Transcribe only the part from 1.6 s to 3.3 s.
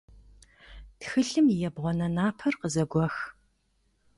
ебгъуанэ напэр къызэгуэх.